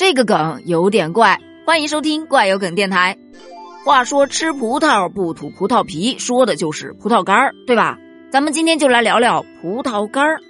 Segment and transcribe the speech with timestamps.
[0.00, 3.18] 这个梗有点怪，欢迎收听怪有梗电台。
[3.84, 7.98] 话说吃葡萄不吐葡萄皮，说的就是葡萄干儿，对吧？
[8.32, 10.40] 咱们今天就来聊聊葡萄干儿。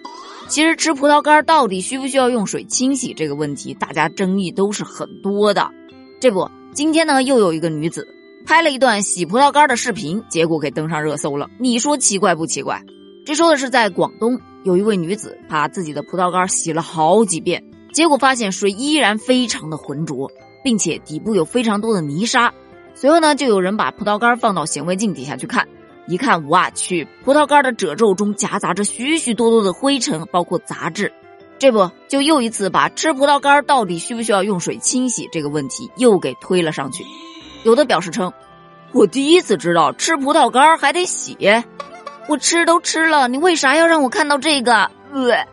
[0.47, 5.69] 其实吃葡萄干儿到底需不需要用水清洗这个问题，大家争议都是很多的。
[6.21, 8.07] 这不，今天呢又有一个女子
[8.47, 11.51] 拍了一段洗葡萄干儿的视频，结果给登上热搜了。
[11.59, 12.81] 你说奇怪不奇怪？
[13.27, 17.65] 这说的是在广东有一位女子把自己的葡萄干洗了好几遍。
[17.93, 20.31] 结果发现水依然非常的浑浊，
[20.63, 22.53] 并且底部有非常多的泥沙。
[22.95, 25.67] 随后呢，就有人把葡萄干放到显微镜底下去看，
[26.07, 31.13] 一看，哇去，葡萄干的褶皱中夹杂着许许多多的灰尘，包括杂质。
[31.59, 37.05] 这不，就又一次把吃葡萄干到底需不需要用水清洗这个问题又给推了上去。
[37.65, 38.33] 有的表示称，
[38.93, 41.37] 我第一次知道吃葡萄干还得洗，
[42.29, 44.91] 我吃都吃了，你为啥要让我看到这个？
[45.13, 45.47] 呃。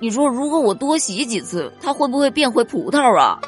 [0.00, 3.38] 你说，如果我多洗几次，它会不会变回葡萄啊？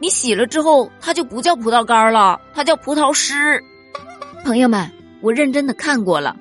[0.00, 3.62] 你洗了之后，它就不叫葡萄干了，它叫葡萄湿。
[4.44, 6.36] 朋友们，我认真的看过了，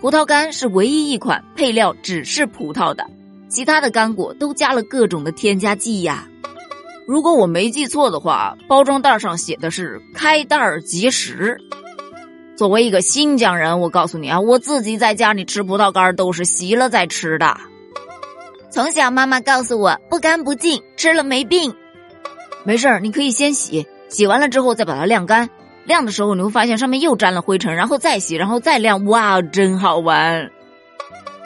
[0.00, 3.04] 葡萄干是唯一一款配料只是葡萄的，
[3.48, 6.26] 其他的干果都加了各种的添加剂呀。
[7.06, 11.58] 如果我没记错的话，包装袋上写的是开袋即食。
[12.56, 17.58] 作为一个新疆人，我告诉你啊，我自己在家里吃葡萄干都是洗了再吃的。
[18.70, 21.74] 从小妈妈告诉我不干不净，吃了没病。
[22.64, 25.50] 没事儿，你可以先洗，洗完了之后再把它晾干。
[25.84, 29.04] 晾的时候你会发现上面又沾了灰尘，然后再洗，然后再晾。
[29.06, 30.50] 哇，真好玩！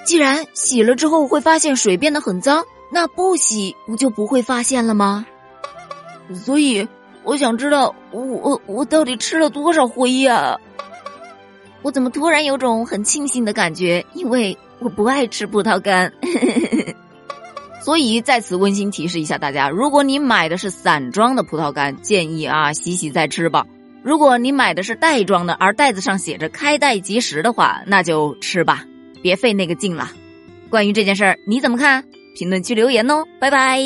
[0.05, 5.25] 既然洗了之后会发现水变得很脏，那不洗不就不会发现了吗？
[6.35, 6.87] 所以
[7.23, 10.59] 我想知道，我我我到底吃了多少灰呀？
[11.81, 14.05] 我怎么突然有种很庆幸的感觉？
[14.13, 16.13] 因为我不爱吃葡萄干。
[17.85, 23.67] 所以在此温馨提示一下大家：如果你买的是散装的葡萄干，建议啊洗洗再吃吧；
[24.03, 28.87] 如果你买的是袋装的，而袋子上写着“开袋即食”的话，那就吃吧，
[29.21, 30.11] 别费那个劲了。
[30.71, 32.03] 关于这件事儿，你怎么看？
[32.39, 33.79] 评论区留言哦，拜拜。